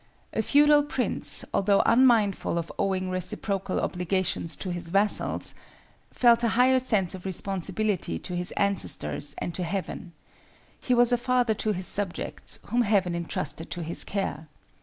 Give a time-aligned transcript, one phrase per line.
[0.33, 5.53] A feudal prince, although unmindful of owing reciprocal obligations to his vassals,
[6.11, 10.13] felt a higher sense of responsibility to his ancestors and to Heaven.
[10.79, 14.47] He was a father to his subjects, whom Heaven entrusted to his care.